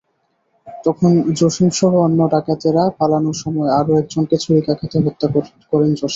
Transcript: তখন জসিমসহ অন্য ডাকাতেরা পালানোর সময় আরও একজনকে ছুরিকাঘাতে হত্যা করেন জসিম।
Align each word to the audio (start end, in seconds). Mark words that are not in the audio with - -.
তখন 0.67 1.09
জসিমসহ 1.39 1.91
অন্য 2.05 2.19
ডাকাতেরা 2.31 2.83
পালানোর 2.99 3.37
সময় 3.43 3.69
আরও 3.79 3.91
একজনকে 3.97 4.35
ছুরিকাঘাতে 4.43 4.97
হত্যা 5.05 5.27
করেন 5.71 5.91
জসিম। 5.91 6.09